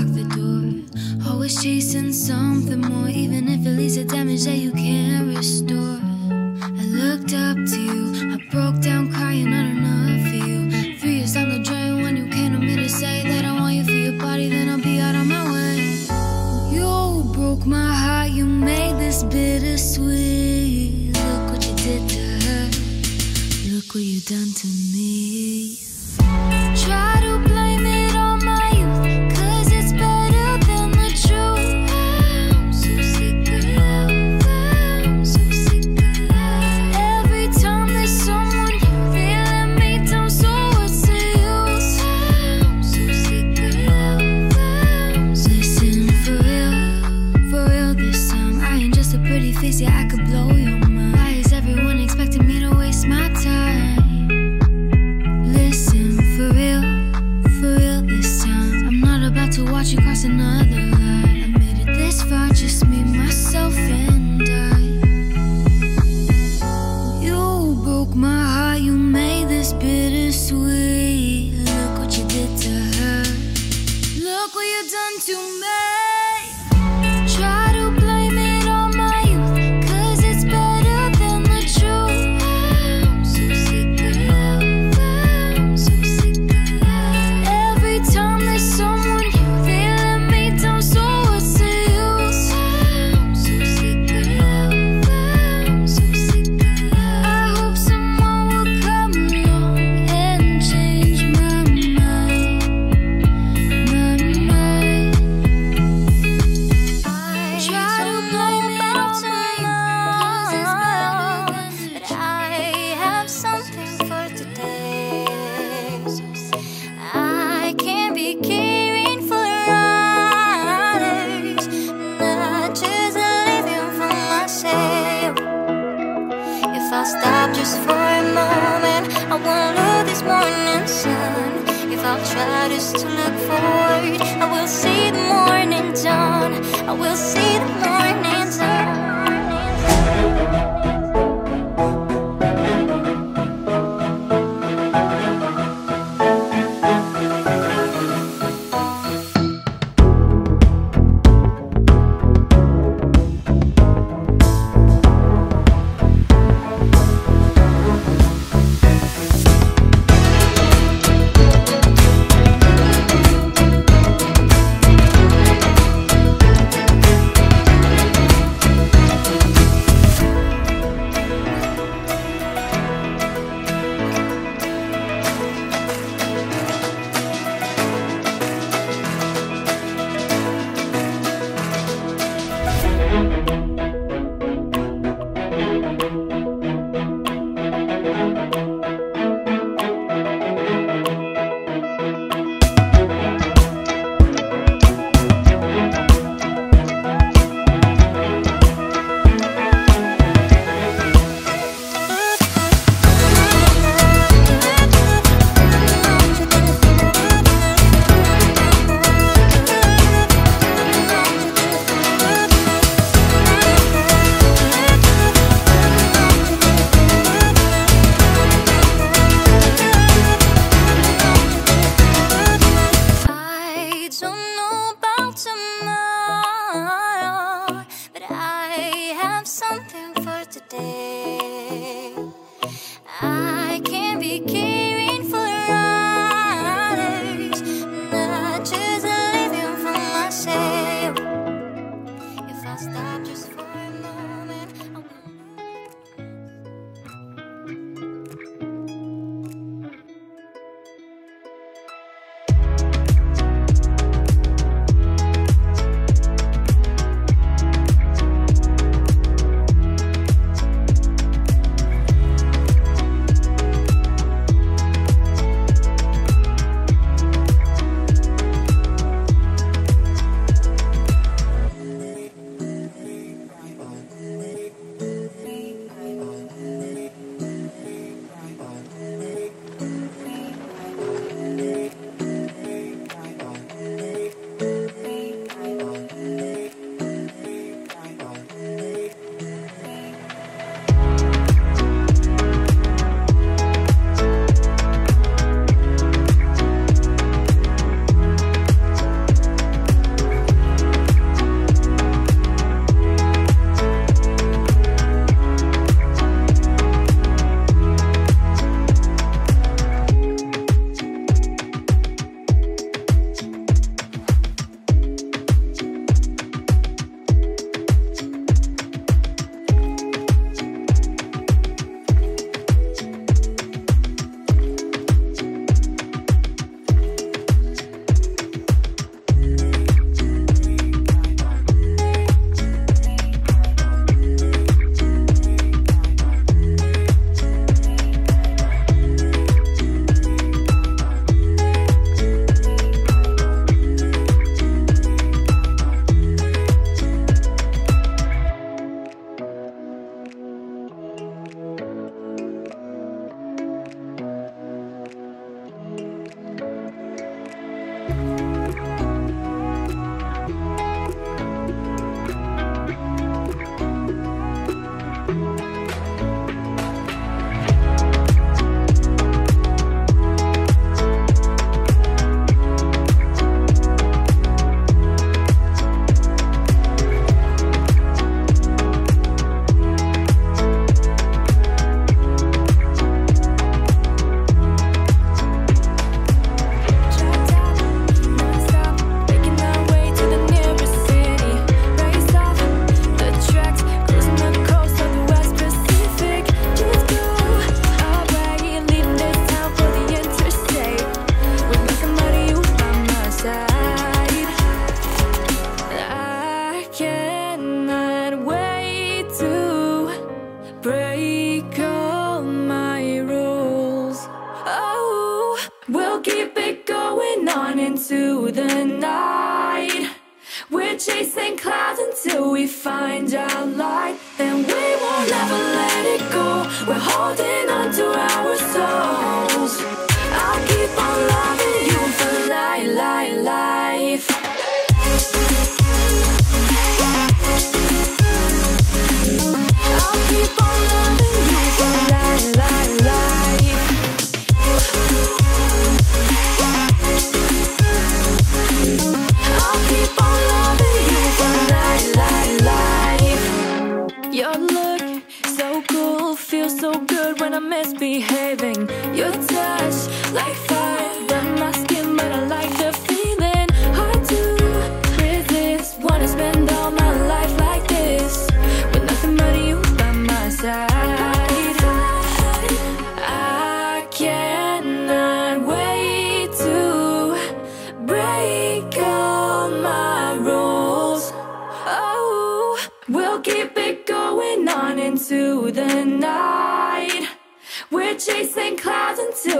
lock 0.00 0.14
the 0.14 0.24
door. 0.34 1.30
Always 1.30 1.62
chasing 1.62 2.12
something 2.12 2.80
more, 2.80 3.08
even 3.08 3.48
if 3.48 3.66
it 3.66 3.70
leaves 3.70 3.96
a 3.96 4.04
damage 4.04 4.44
that 4.44 4.56
you 4.56 4.72
can't 4.72 5.36
restore. 5.36 6.00
I 6.30 6.84
looked 6.84 7.32
up 7.34 7.56
to 7.56 7.79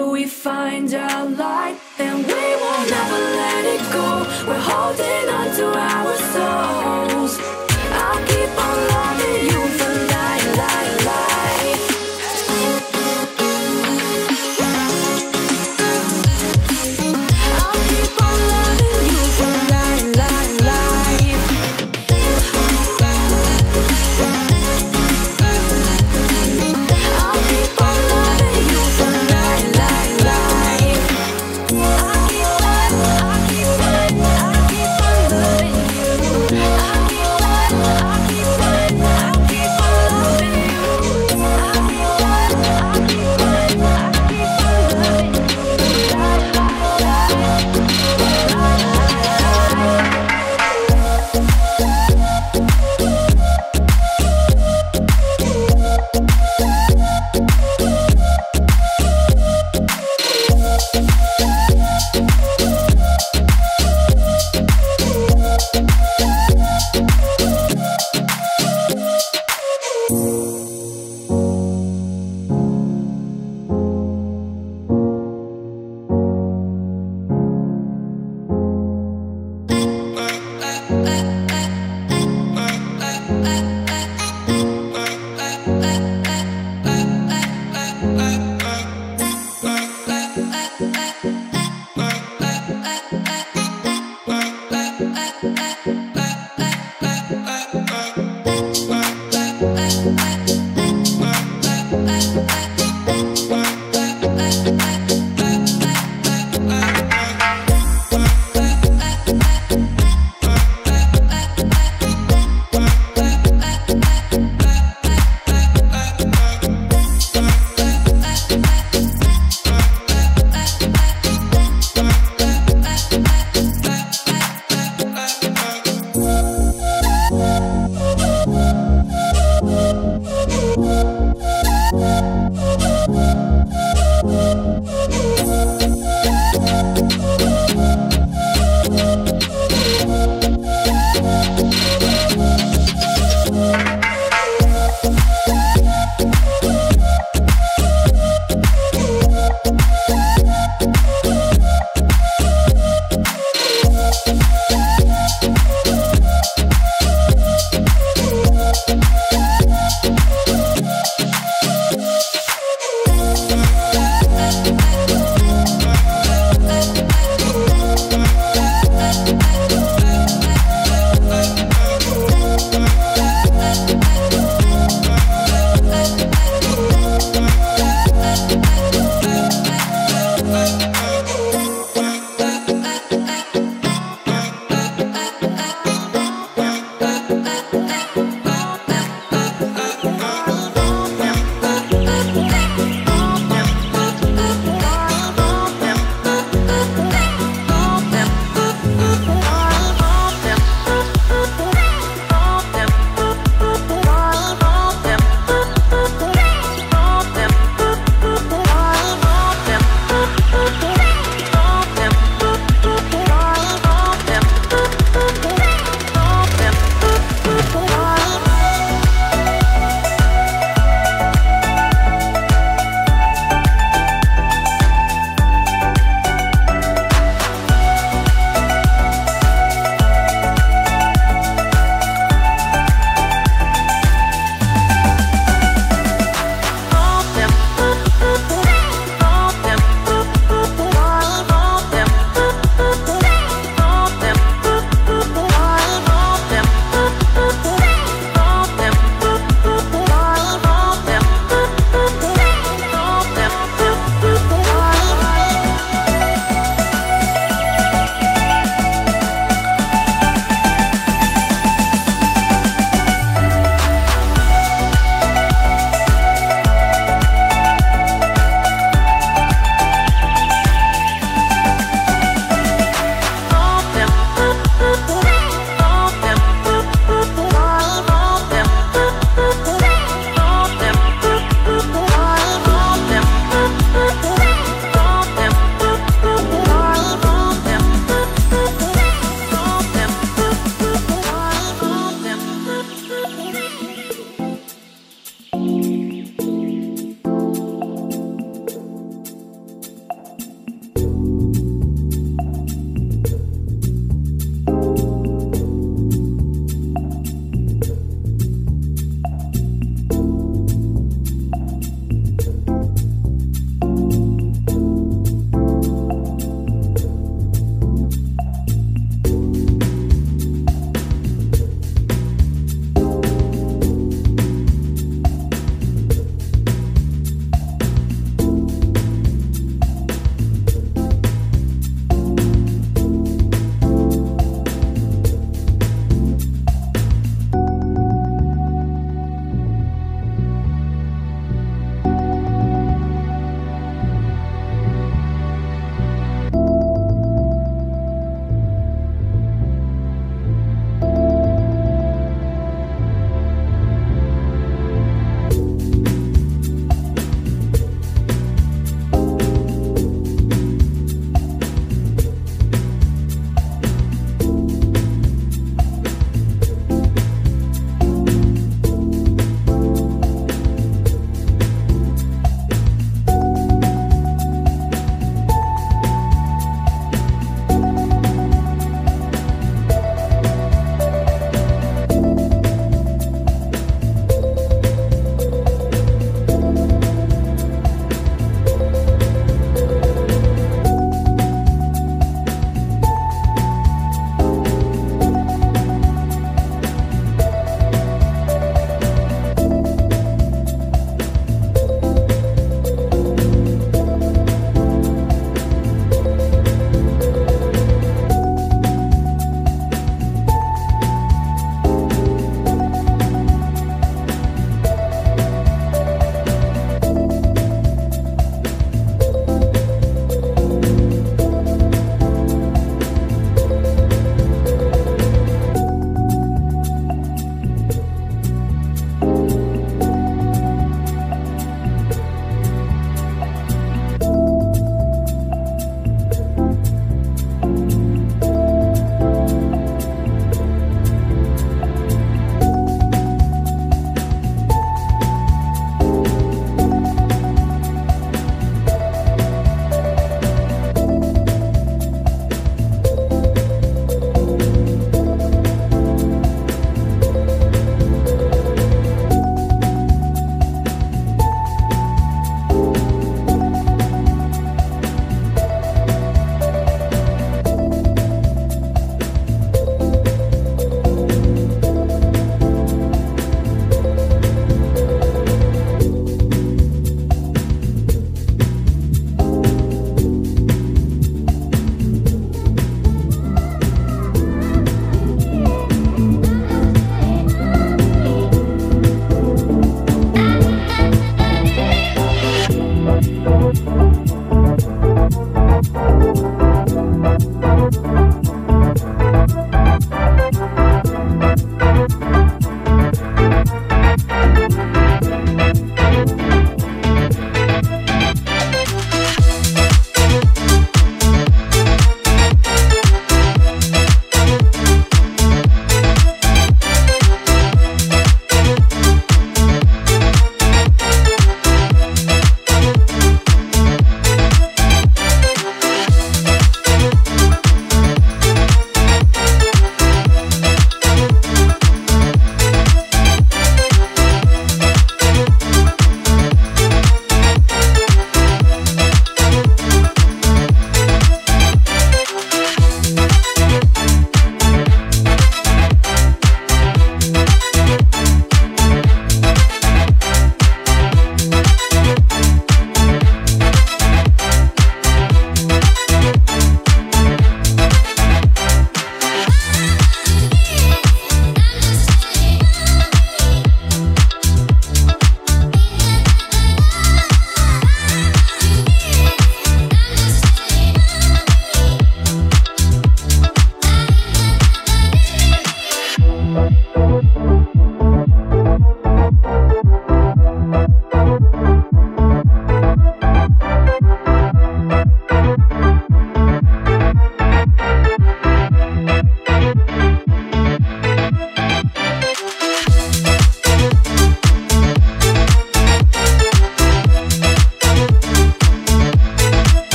till 0.00 0.12
we 0.12 0.24
find 0.24 0.92
our 0.94 1.26
light. 1.26 1.76
And 1.98 2.18
we 2.26 2.44
will 2.62 2.82
never 2.96 3.20
let 3.40 3.64
it 3.74 3.82
go. 3.96 4.08
We're 4.46 4.66
holding 4.72 5.28
on 5.38 5.48
to 5.56 5.66
our 5.78 6.16
soul. 6.32 6.49